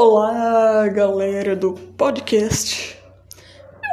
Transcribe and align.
Olá, 0.00 0.86
galera 0.86 1.56
do 1.56 1.72
podcast. 1.72 2.96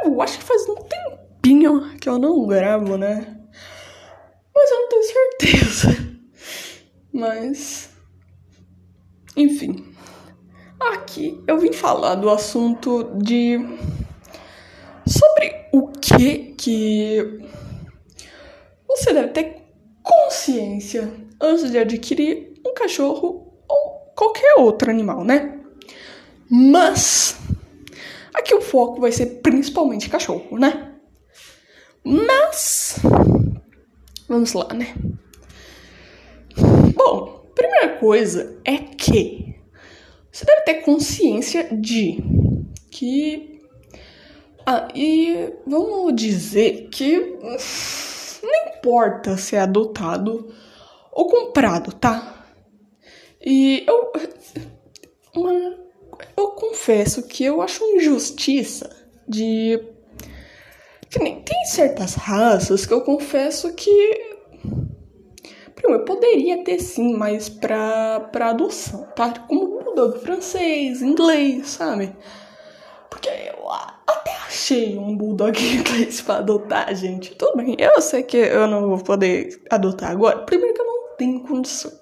Eu 0.04 0.22
acho 0.22 0.38
que 0.38 0.44
faz 0.44 0.62
um 0.68 0.76
tempinho 0.76 1.98
que 1.98 2.08
eu 2.08 2.16
não 2.16 2.46
gravo, 2.46 2.96
né? 2.96 3.36
Mas 4.54 4.70
eu 4.70 4.82
não 4.82 4.88
tenho 4.88 5.02
certeza. 5.02 5.88
Mas. 7.12 7.90
Enfim. 9.36 9.92
Aqui 10.78 11.42
eu 11.44 11.58
vim 11.58 11.72
falar 11.72 12.14
do 12.14 12.30
assunto 12.30 13.02
de. 13.16 13.58
Sobre 15.08 15.68
o 15.72 15.88
que 15.88 16.54
que. 16.54 17.40
Você 18.86 19.12
deve 19.12 19.30
ter 19.30 19.56
consciência 20.04 21.12
antes 21.42 21.68
de 21.68 21.78
adquirir 21.78 22.54
um 22.64 22.72
cachorro 22.74 23.60
ou 23.68 24.12
qualquer 24.14 24.54
outro 24.56 24.88
animal, 24.88 25.24
né? 25.24 25.65
Mas 26.50 27.36
aqui 28.34 28.54
o 28.54 28.60
foco 28.60 29.00
vai 29.00 29.12
ser 29.12 29.40
principalmente 29.42 30.08
cachorro, 30.08 30.58
né? 30.58 30.94
Mas 32.04 33.00
vamos 34.28 34.52
lá, 34.52 34.68
né? 34.72 34.94
Bom, 36.94 37.46
primeira 37.54 37.96
coisa 37.98 38.60
é 38.64 38.78
que 38.78 39.56
você 40.30 40.44
deve 40.44 40.62
ter 40.62 40.74
consciência 40.82 41.68
de 41.74 42.22
que 42.90 43.60
ah, 44.64 44.88
e 44.94 45.52
vamos 45.66 46.14
dizer 46.14 46.88
que 46.90 47.38
não 48.42 48.76
importa 48.76 49.36
se 49.36 49.56
é 49.56 49.60
adotado 49.60 50.52
ou 51.12 51.26
comprado, 51.28 51.92
tá? 51.92 52.44
E 53.40 53.84
eu 53.86 54.12
uma 55.34 55.85
eu 56.36 56.48
confesso 56.48 57.22
que 57.26 57.44
eu 57.44 57.60
acho 57.62 57.84
injustiça 57.96 58.90
de. 59.26 59.82
Que 61.08 61.18
nem 61.18 61.40
tem 61.40 61.64
certas 61.66 62.14
raças 62.14 62.84
que 62.84 62.92
eu 62.92 63.00
confesso 63.02 63.72
que. 63.74 64.36
Primeiro, 65.74 66.04
poderia 66.04 66.64
ter 66.64 66.80
sim, 66.80 67.14
mas 67.14 67.48
pra, 67.48 68.20
pra 68.32 68.50
adoção, 68.50 69.06
tá? 69.14 69.30
Como 69.46 69.82
bulldog 69.96 70.18
francês, 70.18 71.02
inglês, 71.02 71.68
sabe? 71.68 72.14
Porque 73.10 73.28
eu 73.28 73.70
até 74.06 74.32
achei 74.46 74.98
um 74.98 75.16
bulldog 75.16 75.56
inglês 75.62 76.20
pra 76.20 76.36
adotar, 76.36 76.94
gente. 76.94 77.34
Tudo 77.34 77.56
bem, 77.56 77.76
eu 77.78 78.00
sei 78.00 78.22
que 78.22 78.36
eu 78.36 78.66
não 78.66 78.88
vou 78.88 78.98
poder 78.98 79.60
adotar 79.70 80.10
agora. 80.10 80.38
Primeiro, 80.38 80.74
que 80.74 80.80
eu 80.80 80.86
não 80.86 81.16
tenho 81.16 81.40
condição. 81.40 81.92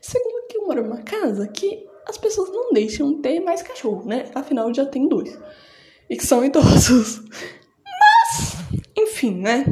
Segundo, 0.00 0.46
que 0.48 0.58
eu 0.58 0.66
moro 0.66 0.82
numa 0.82 1.02
casa 1.02 1.46
que 1.48 1.86
as 2.06 2.16
pessoas 2.16 2.50
não 2.50 2.72
deixam 2.72 3.20
ter 3.20 3.40
mais 3.40 3.62
cachorro, 3.62 4.06
né? 4.06 4.30
Afinal, 4.34 4.72
já 4.72 4.86
tem 4.86 5.08
dois. 5.08 5.36
E 6.08 6.16
que 6.16 6.24
são 6.24 6.44
idosos. 6.44 7.22
Mas, 7.84 8.56
enfim, 8.96 9.34
né? 9.34 9.64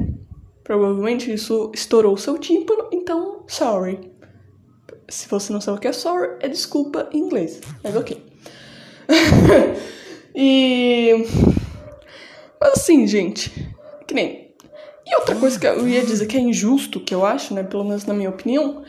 Provavelmente 0.65 1.33
isso 1.33 1.71
estourou 1.75 2.17
seu 2.17 2.39
tímpano, 2.39 2.89
então, 2.93 3.45
sorry. 3.47 4.13
Se 5.09 5.29
você 5.29 5.53
não 5.53 5.61
sabe 5.61 5.79
o 5.79 5.81
que 5.81 5.89
é 5.89 5.93
sorry, 5.93 6.37
é 6.41 6.49
desculpa 6.49 7.09
em 7.13 7.19
inglês. 7.19 7.61
Mas 7.83 7.95
ok. 7.95 8.21
e. 10.35 11.13
Mas 12.61 12.73
assim, 12.73 13.07
gente. 13.07 13.53
Que 14.09 14.15
nem. 14.15 14.55
E 15.07 15.15
outra 15.17 15.37
coisa 15.37 15.61
que 15.61 15.67
eu 15.67 15.87
ia 15.87 16.03
dizer 16.03 16.27
que 16.27 16.37
é 16.37 16.41
injusto, 16.41 16.99
que 16.99 17.15
eu 17.15 17.25
acho, 17.25 17.53
né? 17.53 17.63
Pelo 17.63 17.85
menos 17.85 18.07
na 18.07 18.15
minha 18.15 18.31
opinião, 18.31 18.83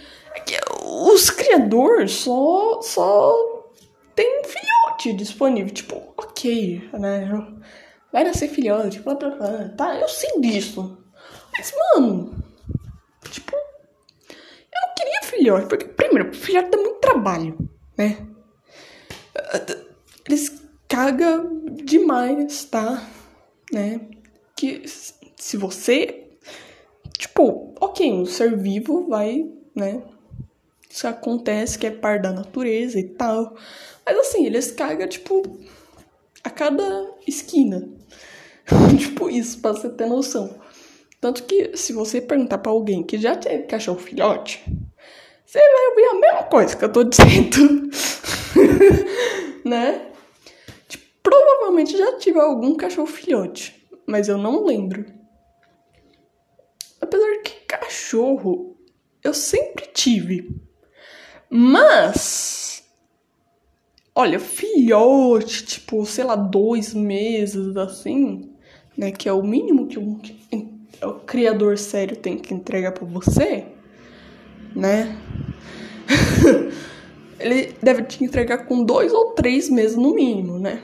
os 0.96 1.30
criadores 1.30 2.12
só, 2.12 2.82
só 2.82 3.72
tem 4.16 4.44
filhote 4.44 5.14
disponível. 5.14 5.74
Tipo, 5.74 5.96
ok, 6.18 6.90
né? 6.94 7.30
Vai 8.12 8.24
nascer 8.24 8.48
filhote, 8.50 9.02
blá 9.02 9.16
blá 9.16 9.30
blá. 9.32 9.70
Tá, 9.78 10.00
eu 10.00 10.08
sei 10.08 10.40
disso. 10.40 10.98
Mas, 11.52 11.74
mano, 11.78 12.34
tipo, 13.30 13.56
eu 13.56 14.88
não 14.88 14.94
queria 14.96 15.22
filhote. 15.24 15.68
Porque, 15.68 15.86
primeiro, 15.86 16.34
filhote 16.34 16.70
dá 16.70 16.78
muito 16.78 17.00
trabalho, 17.00 17.58
né? 17.98 18.26
Eles 20.28 20.62
cagam 20.88 21.66
demais, 21.84 22.66
tá? 22.66 23.06
Né? 23.72 24.00
Que 24.56 24.84
se 24.88 25.58
você. 25.58 26.22
Tipo, 27.18 27.74
ok, 27.80 28.12
um 28.12 28.26
ser 28.26 28.58
vivo 28.58 29.08
vai, 29.08 29.46
né? 29.76 30.02
Isso 30.96 31.10
acontece, 31.10 31.78
que 31.78 31.86
é 31.86 31.92
par 31.92 32.22
da 32.22 32.32
natureza 32.32 32.98
e 32.98 33.04
tal. 33.04 33.54
Mas 34.06 34.18
assim, 34.18 34.46
eles 34.46 34.72
cagam, 34.72 35.06
tipo, 35.10 35.44
a 36.42 36.50
cada 36.50 37.12
esquina. 37.28 37.90
tipo 38.98 39.30
isso, 39.30 39.60
pra 39.60 39.74
você 39.74 39.90
ter 39.90 40.06
noção. 40.06 40.58
Tanto 41.20 41.44
que 41.44 41.76
se 41.76 41.92
você 41.92 42.22
perguntar 42.22 42.60
pra 42.60 42.72
alguém 42.72 43.04
que 43.04 43.18
já 43.18 43.36
teve 43.36 43.64
cachorro 43.64 44.00
filhote, 44.00 44.64
você 45.46 45.60
vai 45.60 45.88
ouvir 45.90 46.06
a 46.06 46.14
mesma 46.14 46.44
coisa 46.44 46.78
que 46.78 46.86
eu 46.86 46.92
tô 46.94 47.04
dizendo. 47.04 47.90
né? 49.66 50.14
Tipo, 50.88 51.06
provavelmente 51.22 51.98
já 51.98 52.18
tive 52.20 52.40
algum 52.40 52.74
cachorro 52.74 53.08
filhote, 53.08 53.86
mas 54.08 54.30
eu 54.30 54.38
não 54.38 54.64
lembro. 54.64 55.06
Apesar 57.02 57.42
que 57.44 57.66
cachorro 57.68 58.78
eu 59.22 59.34
sempre 59.34 59.88
tive. 59.94 60.64
Mas. 61.56 62.84
Olha, 64.14 64.40
filhote, 64.40 65.66
tipo, 65.66 66.06
sei 66.06 66.26
lá, 66.26 66.36
dois 66.36 66.94
meses 66.94 67.78
assim, 67.78 68.52
né? 68.98 69.12
Que 69.12 69.30
é 69.30 69.34
o 69.34 69.42
mínimo 69.42 69.88
que 69.88 69.98
um, 69.98 70.20
o 71.02 71.14
criador 71.14 71.78
sério 71.78 72.18
tem 72.18 72.38
que 72.38 72.54
entregar 72.54 72.92
para 72.92 73.06
você, 73.06 73.66
né? 74.76 75.18
Ele 77.40 77.74
deve 77.82 78.04
te 78.04 78.24
entregar 78.24 78.66
com 78.66 78.84
dois 78.84 79.14
ou 79.14 79.32
três 79.32 79.70
meses 79.70 79.96
no 79.96 80.14
mínimo, 80.14 80.60
né? 80.60 80.82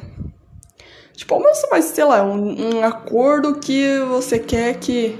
Tipo, 1.14 1.38
mas 1.42 1.58
você 1.58 1.68
vai, 1.68 1.81
sei 1.81 2.06
lá, 2.06 2.24
um, 2.24 2.78
um 2.78 2.84
acordo 2.84 3.60
que 3.60 4.00
você 4.08 4.40
quer 4.40 4.80
que 4.80 5.20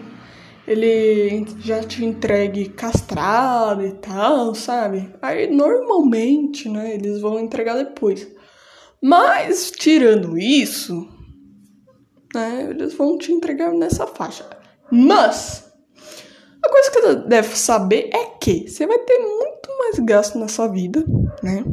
ele 0.68 1.46
já 1.60 1.84
te 1.84 2.06
entregue 2.06 2.70
castrado 2.70 3.86
e 3.86 3.94
tal, 3.94 4.54
sabe? 4.54 5.14
Aí 5.22 5.48
normalmente, 5.48 6.70
né, 6.70 6.94
eles 6.94 7.20
vão 7.20 7.40
entregar 7.40 7.76
depois. 7.76 8.28
Mas 9.02 9.72
tirando 9.72 10.38
isso, 10.38 11.08
né, 12.34 12.68
eles 12.70 12.94
vão 12.94 13.18
te 13.18 13.32
entregar 13.32 13.72
nessa 13.74 14.06
faixa. 14.06 14.48
Mas 14.92 15.72
a 16.64 16.70
coisa 16.70 16.92
que 16.92 17.02
você 17.02 17.16
deve 17.28 17.56
saber 17.58 18.10
é 18.14 18.26
que 18.40 18.68
você 18.68 18.86
vai 18.86 19.00
ter 19.00 19.18
muito 19.18 19.70
mais 19.80 20.00
gasto 20.00 20.38
na 20.38 20.48
sua 20.48 20.68
vida, 20.68 21.04
né? 21.42 21.66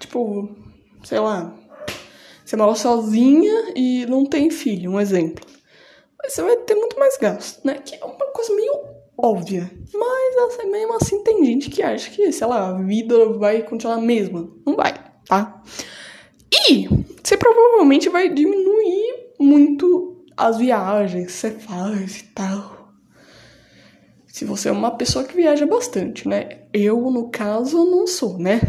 Tipo, 0.00 0.48
sei 1.04 1.20
lá, 1.20 1.54
você 2.44 2.56
mora 2.56 2.74
sozinha 2.74 3.72
e 3.76 4.04
não 4.06 4.26
tem 4.26 4.50
filho, 4.50 4.90
um 4.90 5.00
exemplo 5.00 5.53
você 6.28 6.42
vai 6.42 6.56
ter 6.58 6.74
muito 6.74 6.98
mais 6.98 7.16
gasto, 7.18 7.64
né? 7.64 7.78
Que 7.84 7.96
é 7.96 8.04
uma 8.04 8.26
coisa 8.32 8.54
meio 8.54 8.72
óbvia. 9.16 9.70
Mas 9.92 10.36
assim, 10.38 10.70
mesmo 10.70 10.94
assim 10.94 11.22
tem 11.22 11.44
gente 11.44 11.70
que 11.70 11.82
acha 11.82 12.10
que, 12.10 12.30
sei 12.32 12.46
lá, 12.46 12.70
a 12.70 12.82
vida 12.82 13.30
vai 13.34 13.62
continuar 13.62 13.96
a 13.96 14.00
mesma. 14.00 14.50
Não 14.66 14.76
vai, 14.76 14.94
tá? 15.26 15.62
E 16.68 16.88
você 17.22 17.36
provavelmente 17.36 18.08
vai 18.08 18.28
diminuir 18.28 19.32
muito 19.38 20.24
as 20.36 20.58
viagens 20.58 21.26
que 21.26 21.32
você 21.32 21.50
faz 21.52 22.18
e 22.18 22.24
tal. 22.34 22.74
Se 24.26 24.44
você 24.44 24.68
é 24.68 24.72
uma 24.72 24.90
pessoa 24.96 25.24
que 25.24 25.36
viaja 25.36 25.64
bastante, 25.64 26.26
né? 26.28 26.62
Eu, 26.72 27.08
no 27.10 27.30
caso, 27.30 27.84
não 27.84 28.04
sou, 28.04 28.36
né? 28.36 28.60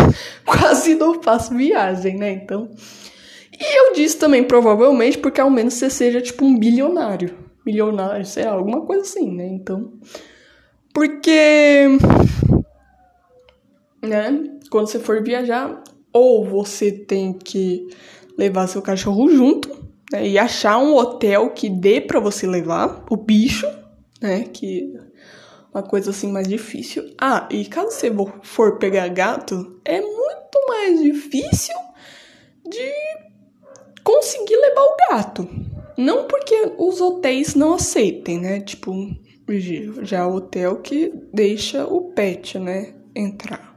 Quase 0.44 0.94
não 0.94 1.22
faço 1.22 1.54
viagem, 1.54 2.18
né? 2.18 2.30
Então, 2.30 2.70
e 3.58 3.78
eu 3.78 3.92
disse 3.92 4.18
também, 4.18 4.42
provavelmente, 4.42 5.18
porque 5.18 5.40
ao 5.40 5.50
menos 5.50 5.74
você 5.74 5.88
seja 5.88 6.20
tipo 6.20 6.44
um 6.44 6.58
bilionário. 6.58 7.36
Milionário, 7.64 8.26
sei 8.26 8.44
lá, 8.44 8.52
alguma 8.52 8.82
coisa 8.82 9.02
assim, 9.02 9.30
né? 9.30 9.46
Então. 9.46 9.92
Porque. 10.92 11.86
Né? 14.02 14.44
Quando 14.70 14.88
você 14.88 14.98
for 14.98 15.22
viajar, 15.22 15.82
ou 16.12 16.44
você 16.44 16.92
tem 16.92 17.32
que 17.32 17.88
levar 18.36 18.66
seu 18.66 18.82
cachorro 18.82 19.28
junto, 19.30 19.68
né? 20.12 20.28
E 20.28 20.38
achar 20.38 20.78
um 20.78 20.94
hotel 20.94 21.50
que 21.50 21.68
dê 21.68 22.00
para 22.00 22.20
você 22.20 22.46
levar 22.46 23.04
o 23.10 23.16
bicho, 23.16 23.66
né? 24.20 24.44
Que 24.52 24.92
uma 25.72 25.82
coisa 25.82 26.10
assim 26.10 26.30
mais 26.30 26.46
difícil. 26.46 27.04
Ah, 27.20 27.48
e 27.50 27.64
caso 27.64 27.90
você 27.90 28.12
for 28.42 28.78
pegar 28.78 29.08
gato, 29.08 29.80
é 29.84 30.00
muito 30.00 30.66
mais 30.68 31.02
difícil 31.02 31.74
de 32.64 32.92
conseguir 34.04 34.56
levar 34.56 34.82
o 34.82 34.96
gato. 35.10 35.48
Não 35.96 36.28
porque 36.28 36.72
os 36.78 37.00
hotéis 37.00 37.54
não 37.54 37.74
aceitem, 37.74 38.38
né? 38.40 38.60
Tipo, 38.60 38.92
já 40.02 40.26
o 40.26 40.36
hotel 40.36 40.76
que 40.76 41.12
deixa 41.32 41.86
o 41.86 42.12
pet, 42.12 42.58
né, 42.58 42.94
entrar. 43.14 43.74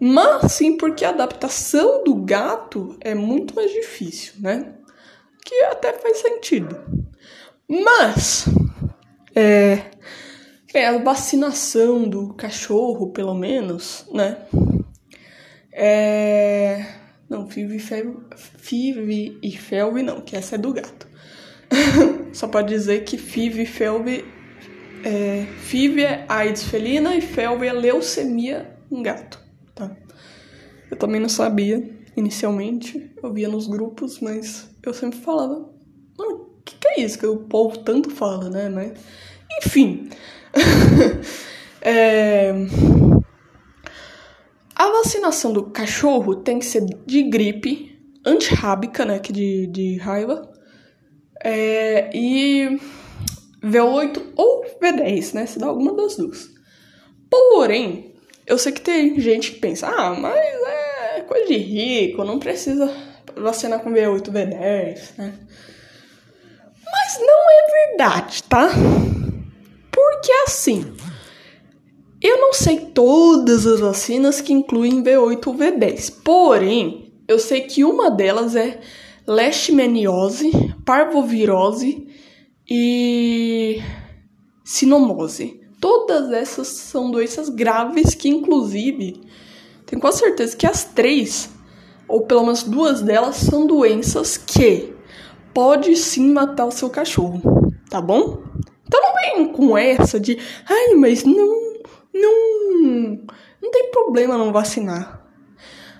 Mas 0.00 0.52
sim 0.52 0.76
porque 0.76 1.04
a 1.04 1.10
adaptação 1.10 2.04
do 2.04 2.14
gato 2.14 2.96
é 3.00 3.14
muito 3.14 3.54
mais 3.54 3.72
difícil, 3.72 4.34
né? 4.38 4.74
Que 5.44 5.54
até 5.64 5.92
faz 5.94 6.18
sentido. 6.18 6.78
Mas 7.68 8.46
é, 9.34 9.82
é 10.72 10.86
a 10.86 10.98
vacinação 10.98 12.08
do 12.08 12.32
cachorro, 12.34 13.10
pelo 13.10 13.34
menos, 13.34 14.06
né? 14.12 14.38
É, 15.72 16.84
não, 17.28 17.48
FIV 17.48 17.76
e 17.76 17.78
FIV 19.56 19.98
e 19.98 20.02
não, 20.02 20.20
que 20.20 20.36
essa 20.36 20.54
é 20.54 20.58
do 20.58 20.72
gato. 20.72 21.06
Só 22.32 22.48
pode 22.48 22.68
dizer 22.68 23.04
que 23.04 23.18
FIV 23.18 23.62
e 23.62 23.66
Felve 23.66 24.24
é, 25.04 25.46
FIV 25.60 26.02
é 26.02 26.24
AIDS 26.28 26.64
felina 26.64 27.14
e 27.14 27.20
Felve 27.20 27.66
é 27.66 27.72
leucemia 27.72 28.74
em 28.90 29.02
gato 29.02 29.48
tá? 29.78 29.96
Eu 30.90 30.96
também 30.96 31.20
não 31.20 31.28
sabia 31.28 31.88
inicialmente, 32.16 33.12
eu 33.22 33.32
via 33.32 33.48
nos 33.48 33.68
grupos, 33.68 34.18
mas 34.20 34.68
eu 34.82 34.92
sempre 34.92 35.20
falava, 35.20 35.70
o 36.18 36.62
que, 36.64 36.74
que 36.74 36.88
é 36.88 37.00
isso 37.00 37.18
que 37.18 37.26
o 37.26 37.36
povo 37.36 37.78
tanto 37.78 38.10
fala, 38.10 38.50
né? 38.50 38.68
Mas, 38.68 38.98
enfim. 39.62 40.10
é... 41.80 42.52
Vacinação 45.08 45.54
do 45.54 45.70
cachorro 45.70 46.36
tem 46.36 46.58
que 46.58 46.66
ser 46.66 46.84
de 46.84 47.22
gripe, 47.22 47.98
antirrábica, 48.26 49.06
né? 49.06 49.18
Que 49.18 49.32
de, 49.32 49.66
de 49.66 49.96
raiva. 49.96 50.52
É, 51.42 52.10
e 52.12 52.78
V8 53.64 54.34
ou 54.36 54.66
V10, 54.78 55.32
né? 55.32 55.46
Se 55.46 55.58
dá 55.58 55.64
alguma 55.64 55.94
das 55.94 56.14
duas. 56.14 56.50
Porém, 57.30 58.16
eu 58.46 58.58
sei 58.58 58.70
que 58.70 58.82
tem 58.82 59.18
gente 59.18 59.52
que 59.52 59.60
pensa, 59.60 59.88
ah, 59.88 60.14
mas 60.14 60.36
é 60.36 61.22
coisa 61.22 61.46
de 61.46 61.56
rico, 61.56 62.22
não 62.22 62.38
precisa 62.38 62.94
vacinar 63.34 63.80
com 63.80 63.90
V8, 63.90 64.24
V10, 64.30 65.16
né? 65.16 65.38
Mas 66.84 67.18
não 67.18 67.50
é 67.50 67.88
verdade, 67.88 68.42
tá? 68.42 68.68
Porque 69.90 70.32
assim, 70.46 70.94
eu 72.20 72.40
não 72.40 72.52
sei 72.52 72.80
todas 72.80 73.66
as 73.66 73.80
vacinas 73.80 74.40
que 74.40 74.52
incluem 74.52 75.02
V8 75.02 75.46
ou 75.46 75.54
V10, 75.54 76.14
porém, 76.24 77.12
eu 77.28 77.38
sei 77.38 77.60
que 77.62 77.84
uma 77.84 78.10
delas 78.10 78.56
é 78.56 78.80
leishmaniose, 79.26 80.50
parvovirose 80.84 82.08
e 82.68 83.80
sinomose. 84.64 85.60
Todas 85.80 86.32
essas 86.32 86.66
são 86.68 87.10
doenças 87.10 87.48
graves 87.48 88.14
que, 88.14 88.28
inclusive, 88.28 89.20
tenho 89.86 90.00
quase 90.00 90.18
certeza 90.18 90.56
que 90.56 90.66
as 90.66 90.84
três, 90.84 91.50
ou 92.08 92.26
pelo 92.26 92.42
menos 92.42 92.64
duas 92.64 93.00
delas, 93.00 93.36
são 93.36 93.66
doenças 93.66 94.36
que 94.36 94.92
pode 95.54 95.94
sim 95.96 96.32
matar 96.32 96.66
o 96.66 96.72
seu 96.72 96.90
cachorro, 96.90 97.40
tá 97.88 98.00
bom? 98.00 98.42
Então 98.86 99.00
não 99.00 99.14
vem 99.14 99.52
com 99.52 99.76
essa 99.76 100.18
de, 100.18 100.38
ai, 100.68 100.94
mas 100.94 101.24
não, 101.24 101.67
não, 102.12 103.18
não 103.62 103.70
tem 103.70 103.90
problema 103.90 104.38
não 104.38 104.52
vacinar. 104.52 105.26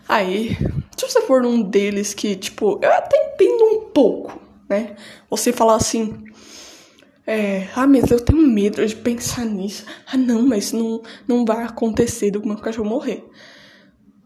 Aí, 0.08 0.56
se 0.96 1.06
você 1.06 1.20
for 1.22 1.44
um 1.44 1.62
deles 1.62 2.14
que, 2.14 2.34
tipo, 2.34 2.78
eu 2.82 2.90
até 2.90 3.16
entendo 3.16 3.64
um 3.64 3.80
pouco, 3.90 4.40
né? 4.68 4.96
Você 5.28 5.52
falar 5.52 5.76
assim, 5.76 6.24
é, 7.26 7.68
ah, 7.76 7.86
mas 7.86 8.10
eu 8.10 8.18
tenho 8.18 8.40
medo 8.40 8.84
de 8.86 8.96
pensar 8.96 9.44
nisso. 9.44 9.84
Ah, 10.10 10.16
não, 10.16 10.46
mas 10.46 10.72
não, 10.72 11.02
não 11.26 11.44
vai 11.44 11.62
acontecer 11.62 12.30
do 12.30 12.44
meu 12.44 12.56
cachorro 12.56 12.88
morrer. 12.88 13.22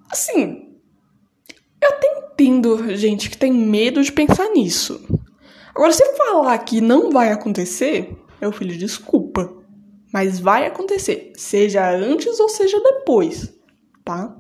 Assim, 0.09 0.69
eu 1.81 1.89
até 1.89 2.07
entendo 2.19 2.95
gente 2.95 3.29
que 3.29 3.37
tem 3.37 3.53
medo 3.53 4.01
de 4.03 4.13
pensar 4.13 4.49
nisso. 4.51 5.05
Agora, 5.75 5.93
se 5.93 6.05
falar 6.17 6.57
que 6.59 6.81
não 6.81 7.11
vai 7.11 7.33
acontecer, 7.33 8.17
meu 8.41 8.53
filho, 8.53 8.79
desculpa. 8.79 9.62
Mas 10.13 10.39
vai 10.39 10.67
acontecer, 10.67 11.33
seja 11.35 11.91
antes 11.91 12.39
ou 12.39 12.49
seja 12.49 12.79
depois, 12.81 13.53
tá? 14.05 14.37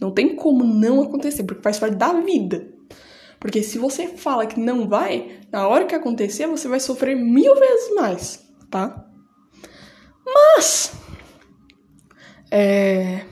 Não 0.00 0.12
tem 0.12 0.36
como 0.36 0.62
não 0.62 1.02
acontecer, 1.02 1.42
porque 1.42 1.62
faz 1.62 1.78
parte 1.78 1.96
da 1.96 2.12
vida. 2.12 2.68
Porque 3.40 3.62
se 3.62 3.78
você 3.78 4.06
fala 4.06 4.46
que 4.46 4.60
não 4.60 4.88
vai, 4.88 5.40
na 5.50 5.66
hora 5.66 5.86
que 5.86 5.94
acontecer, 5.94 6.46
você 6.46 6.68
vai 6.68 6.78
sofrer 6.78 7.16
mil 7.16 7.54
vezes 7.54 7.94
mais, 7.94 8.48
tá? 8.70 9.04
Mas. 10.24 10.92
É. 12.50 13.24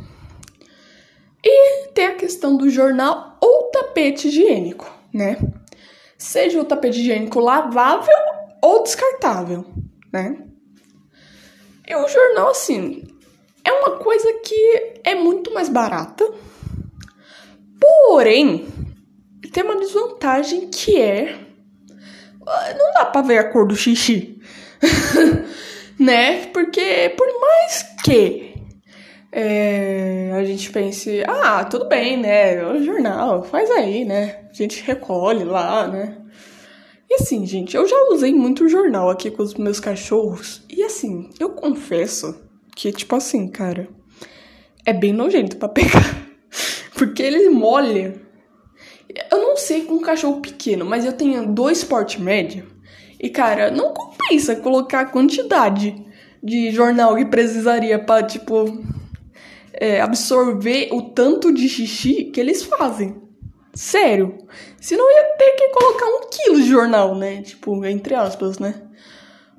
E 1.45 1.89
tem 1.95 2.07
a 2.07 2.17
questão 2.17 2.57
do 2.57 2.69
jornal 2.69 3.39
ou 3.41 3.71
tapete 3.71 4.29
higiênico, 4.29 4.91
né? 5.15 5.39
Seja 6.19 6.61
o 6.61 6.65
tapete 6.65 7.01
higiênico 7.01 7.41
lavável 7.41 8.15
ou 8.61 8.83
descartável, 8.83 9.65
né? 10.13 10.52
O 11.97 12.09
jornal, 12.09 12.51
assim, 12.51 13.03
é 13.65 13.73
uma 13.73 13.99
coisa 13.99 14.33
que 14.45 15.01
é 15.05 15.15
muito 15.15 15.53
mais 15.53 15.69
barata. 15.69 16.29
Porém, 17.81 18.67
tem 19.53 19.63
uma 19.63 19.77
desvantagem 19.77 20.69
que 20.69 21.01
é. 21.01 21.39
Ah, 22.47 22.75
não 22.79 22.93
dá 22.95 23.05
pra 23.07 23.23
ver 23.23 23.39
a 23.39 23.51
cor 23.51 23.67
do 23.67 23.77
xixi. 23.77 24.41
né? 25.99 26.47
Porque 26.47 27.15
por 27.17 27.29
mais 27.41 27.83
que 28.05 28.55
é, 29.31 30.31
a 30.35 30.45
gente 30.45 30.71
pense, 30.71 31.23
ah, 31.27 31.65
tudo 31.65 31.89
bem, 31.89 32.19
né? 32.19 32.57
É 32.57 32.67
o 32.67 32.83
jornal, 32.83 33.43
faz 33.43 33.71
aí, 33.71 34.05
né? 34.05 34.41
A 34.51 34.53
gente 34.53 34.83
recolhe 34.83 35.45
lá, 35.45 35.87
né? 35.87 36.19
E 37.13 37.15
assim, 37.17 37.45
gente, 37.45 37.77
eu 37.77 37.87
já 37.87 38.09
usei 38.11 38.33
muito 38.33 38.71
jornal 38.71 39.11
aqui 39.11 39.31
com 39.31 39.43
os 39.43 39.53
meus 39.53 39.79
cachorros. 39.79 40.63
E 40.71 40.83
assim, 40.83 41.29
eu 41.39 41.51
confesso 41.51 42.41
que, 42.75 42.91
tipo 42.91 43.15
assim, 43.15 43.49
cara, 43.49 43.87
é 44.87 44.95
bem 44.95 45.13
nojento 45.13 45.59
pra 45.59 45.69
pegar. 45.69 46.27
Porque 46.97 47.23
ele 47.23 47.51
molha 47.51 48.19
eu 49.31 49.39
não 49.43 49.57
sei 49.57 49.85
com 49.85 49.95
um 49.95 50.01
cachorro 50.01 50.41
pequeno, 50.41 50.85
mas 50.85 51.05
eu 51.05 51.13
tenho 51.13 51.47
dois 51.47 51.85
porte 51.85 52.21
médio. 52.21 52.67
E, 53.21 53.29
cara, 53.29 53.71
não 53.71 53.93
compensa 53.93 54.57
colocar 54.57 55.01
a 55.01 55.07
quantidade 55.07 55.95
de 56.43 56.71
jornal 56.71 57.15
que 57.15 57.25
precisaria 57.27 57.99
pra, 57.99 58.23
tipo, 58.23 58.83
é, 59.75 60.01
absorver 60.01 60.89
o 60.93 61.03
tanto 61.03 61.53
de 61.53 61.69
xixi 61.69 62.25
que 62.25 62.41
eles 62.41 62.63
fazem. 62.63 63.21
Sério. 63.75 64.39
Senão 64.81 65.09
ia 65.11 65.37
ter 65.37 65.53
que 65.53 65.69
colocar 65.69 66.07
um 66.07 66.21
jornal, 66.73 67.15
né? 67.15 67.43
Tipo, 67.43 67.85
entre 67.85 68.15
aspas, 68.15 68.59
né? 68.59 68.75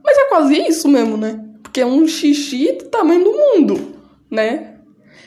Mas 0.03 0.17
é 0.17 0.29
quase 0.29 0.55
isso 0.67 0.87
mesmo, 0.87 1.15
né? 1.15 1.43
Porque 1.61 1.81
é 1.81 1.85
um 1.85 2.07
xixi 2.07 2.73
do 2.73 2.85
tamanho 2.85 3.23
do 3.23 3.31
mundo, 3.31 3.95
né? 4.29 4.77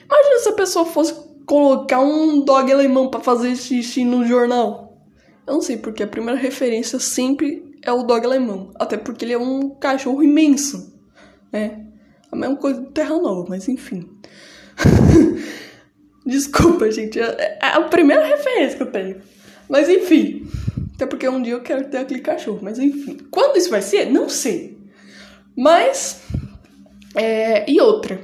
Imagina 0.04 0.38
se 0.40 0.48
a 0.50 0.52
pessoa 0.52 0.84
fosse 0.84 1.14
colocar 1.46 2.00
um 2.00 2.40
dog 2.44 2.70
alemão 2.70 3.08
para 3.08 3.20
fazer 3.20 3.56
xixi 3.56 4.04
no 4.04 4.26
jornal. 4.26 5.00
Eu 5.46 5.54
não 5.54 5.60
sei 5.62 5.76
porque 5.76 6.02
a 6.02 6.06
primeira 6.06 6.38
referência 6.38 6.98
sempre 6.98 7.74
é 7.82 7.92
o 7.92 8.02
dog 8.02 8.26
alemão, 8.26 8.72
até 8.74 8.96
porque 8.96 9.24
ele 9.24 9.32
é 9.32 9.38
um 9.38 9.70
cachorro 9.70 10.22
imenso, 10.22 10.92
né? 11.52 11.86
A 12.30 12.36
mesma 12.36 12.56
coisa 12.56 12.80
do 12.80 12.90
Terra 12.90 13.16
Nova, 13.16 13.46
mas 13.48 13.68
enfim. 13.68 14.10
Desculpa, 16.26 16.90
gente, 16.90 17.20
é, 17.20 17.58
é 17.62 17.66
a 17.68 17.82
primeira 17.82 18.26
referência 18.26 18.76
que 18.76 18.82
eu 18.82 18.90
tenho. 18.90 19.22
Mas 19.68 19.88
enfim, 19.88 20.48
até 20.96 21.06
porque 21.06 21.28
um 21.28 21.40
dia 21.40 21.52
eu 21.52 21.62
quero 21.62 21.88
ter 21.88 21.98
aquele 21.98 22.20
cachorro, 22.20 22.58
mas 22.60 22.80
enfim. 22.80 23.18
Quando 23.30 23.56
isso 23.56 23.70
vai 23.70 23.82
ser? 23.82 24.06
Não 24.06 24.28
sei. 24.28 24.76
Mas 25.56 26.22
é, 27.14 27.70
e 27.70 27.80
outra, 27.80 28.20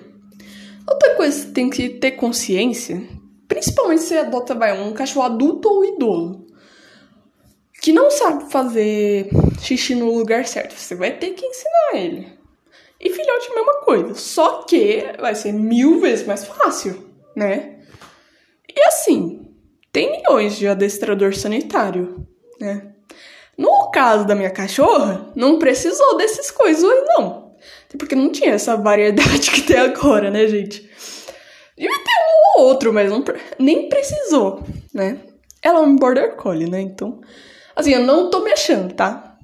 Outra 0.86 1.14
coisa 1.14 1.46
que 1.46 1.52
tem 1.52 1.70
que 1.70 1.88
ter 1.88 2.12
consciência, 2.12 3.02
principalmente 3.46 4.02
se 4.02 4.16
adota 4.16 4.54
vai, 4.54 4.78
um 4.78 4.92
cachorro 4.92 5.26
adulto 5.26 5.68
ou 5.68 5.84
idoso, 5.84 6.46
que 7.80 7.92
não 7.92 8.10
sabe 8.10 8.50
fazer 8.50 9.28
xixi 9.60 9.94
no 9.94 10.16
lugar 10.16 10.46
certo, 10.46 10.74
você 10.74 10.94
vai 10.94 11.16
ter 11.16 11.30
que 11.30 11.46
ensinar 11.46 11.94
ele. 11.94 12.32
E 13.00 13.10
filhote, 13.10 13.54
mesma 13.54 13.80
coisa, 13.80 14.14
só 14.14 14.62
que 14.62 15.04
vai 15.18 15.34
ser 15.34 15.52
mil 15.52 16.00
vezes 16.00 16.26
mais 16.26 16.44
fácil, 16.44 17.10
né? 17.34 17.80
E 18.68 18.80
assim, 18.86 19.48
tem 19.90 20.12
milhões 20.12 20.56
de 20.56 20.68
adestrador 20.68 21.34
sanitário, 21.34 22.26
né? 22.62 22.92
No 23.56 23.90
caso 23.90 24.26
da 24.26 24.34
minha 24.34 24.50
cachorra, 24.50 25.30
não 25.34 25.58
precisou 25.58 26.16
desses 26.16 26.50
coisas 26.50 26.90
não. 27.08 27.52
Porque 27.98 28.14
não 28.14 28.30
tinha 28.30 28.52
essa 28.54 28.76
variedade 28.76 29.50
que 29.52 29.62
tem 29.62 29.78
agora, 29.78 30.30
né, 30.30 30.46
gente? 30.48 30.88
Devia 31.76 31.98
ter 31.98 32.58
um 32.58 32.60
ou 32.60 32.68
outro, 32.68 32.92
mas 32.92 33.10
não, 33.10 33.22
nem 33.58 33.88
precisou, 33.88 34.62
né? 34.94 35.18
Ela 35.60 35.80
é 35.80 35.82
um 35.82 35.96
border 35.96 36.36
collie, 36.36 36.68
né? 36.68 36.80
Então, 36.80 37.20
assim, 37.76 37.92
eu 37.92 38.00
não 38.00 38.30
tô 38.30 38.40
me 38.40 38.52
achando, 38.52 38.94
tá? 38.94 39.36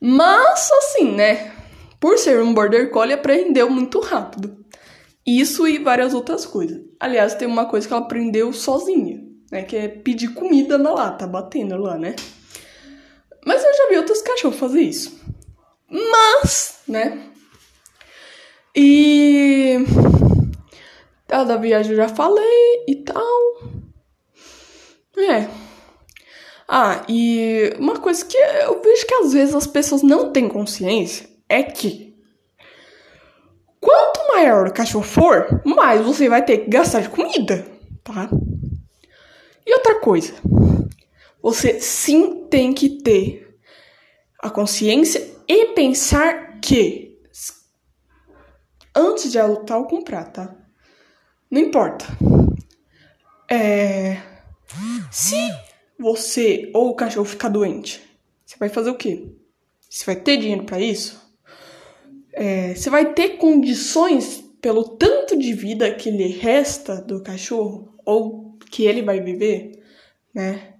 Mas, 0.00 0.70
assim, 0.70 1.12
né? 1.12 1.52
Por 2.00 2.18
ser 2.18 2.42
um 2.42 2.52
border 2.52 2.90
collie, 2.90 3.14
aprendeu 3.14 3.70
muito 3.70 4.00
rápido. 4.00 4.64
Isso 5.26 5.66
e 5.66 5.78
várias 5.78 6.12
outras 6.12 6.44
coisas. 6.44 6.82
Aliás, 7.00 7.34
tem 7.34 7.48
uma 7.48 7.66
coisa 7.66 7.86
que 7.88 7.94
ela 7.94 8.02
aprendeu 8.02 8.52
sozinha, 8.52 9.22
né? 9.50 9.62
Que 9.62 9.76
é 9.76 9.88
pedir 9.88 10.34
comida 10.34 10.76
na 10.76 10.90
lata, 10.92 11.26
batendo 11.26 11.76
lá, 11.76 11.96
né? 11.96 12.14
Mas 13.44 13.62
eu 13.64 13.74
já 13.74 13.88
vi 13.88 13.96
outros 13.98 14.22
cachorros 14.22 14.58
fazer 14.58 14.80
isso. 14.80 15.20
Mas, 15.88 16.80
né? 16.88 17.30
E. 18.74 19.76
A 21.28 21.44
da 21.44 21.56
viagem 21.56 21.92
eu 21.92 21.96
já 21.96 22.08
falei 22.08 22.84
e 22.86 22.96
tal. 22.96 23.64
É. 25.16 25.48
Ah, 26.68 27.04
e 27.08 27.74
uma 27.78 27.98
coisa 27.98 28.24
que 28.24 28.36
eu 28.36 28.80
vejo 28.80 29.06
que 29.06 29.14
às 29.14 29.32
vezes 29.32 29.54
as 29.54 29.66
pessoas 29.66 30.02
não 30.02 30.32
têm 30.32 30.48
consciência 30.48 31.28
é 31.48 31.62
que 31.62 32.14
quanto 33.80 34.26
maior 34.28 34.66
o 34.66 34.72
cachorro 34.72 35.04
for, 35.04 35.62
mais 35.64 36.00
você 36.00 36.28
vai 36.28 36.44
ter 36.44 36.58
que 36.58 36.70
gastar 36.70 37.00
de 37.00 37.10
comida, 37.10 37.66
tá? 38.02 38.28
E 39.66 39.74
outra 39.74 40.00
coisa, 40.00 40.32
você 41.44 41.78
sim 41.78 42.46
tem 42.48 42.72
que 42.72 43.02
ter 43.02 43.58
a 44.38 44.48
consciência 44.48 45.22
e 45.46 45.74
pensar 45.74 46.58
que 46.58 47.20
antes 48.96 49.30
de 49.30 49.38
alutar 49.38 49.76
ou 49.76 49.86
comprar, 49.86 50.24
tá? 50.24 50.56
Não 51.50 51.60
importa. 51.60 52.06
É. 53.50 54.22
Se 55.10 55.36
você 55.98 56.70
ou 56.72 56.88
o 56.88 56.94
cachorro 56.94 57.26
ficar 57.26 57.50
doente, 57.50 58.02
você 58.46 58.56
vai 58.58 58.70
fazer 58.70 58.88
o 58.88 58.96
quê? 58.96 59.28
Você 59.82 60.06
vai 60.06 60.16
ter 60.16 60.38
dinheiro 60.38 60.64
para 60.64 60.80
isso? 60.80 61.22
É, 62.32 62.74
você 62.74 62.88
vai 62.88 63.12
ter 63.12 63.36
condições 63.36 64.42
pelo 64.62 64.96
tanto 64.96 65.38
de 65.38 65.52
vida 65.52 65.94
que 65.94 66.10
lhe 66.10 66.28
resta 66.28 67.02
do 67.02 67.22
cachorro 67.22 67.94
ou 68.02 68.56
que 68.70 68.86
ele 68.86 69.02
vai 69.02 69.20
viver, 69.20 69.84
né? 70.32 70.73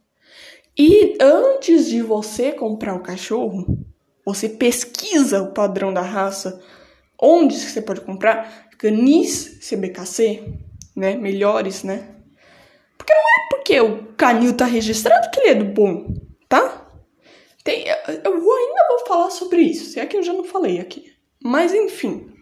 E 0.77 1.17
antes 1.21 1.89
de 1.89 2.03
você 2.03 2.53
comprar 2.53 2.95
o 2.95 3.03
cachorro, 3.03 3.79
você 4.25 4.49
pesquisa 4.49 5.43
o 5.43 5.53
padrão 5.53 5.93
da 5.93 6.01
raça, 6.01 6.61
onde 7.21 7.59
você 7.59 7.81
pode 7.81 8.01
comprar, 8.01 8.69
canis 8.77 9.59
CBKC, 9.61 10.43
né? 10.97 11.17
Melhores, 11.17 11.85
né? 11.85 12.17
Porque 12.99 13.13
não 13.13 13.21
é 13.21 13.49
porque 13.51 13.81
o 13.81 14.13
canil 14.15 14.57
tá 14.57 14.65
registrado 14.65 15.31
que 15.31 15.41
ele 15.41 15.49
é 15.49 15.55
do 15.55 15.67
bom, 15.67 16.13
tá? 16.49 16.89
Tem, 17.63 17.87
eu 17.87 18.53
ainda 18.53 18.89
vou 18.89 19.07
falar 19.07 19.31
sobre 19.31 19.63
isso, 19.63 19.87
se 19.87 20.01
é 20.01 20.07
que 20.07 20.17
eu 20.17 20.23
já 20.23 20.33
não 20.33 20.45
falei 20.45 20.81
aqui. 20.81 21.13
Mas 21.43 21.73
enfim. 21.73 22.34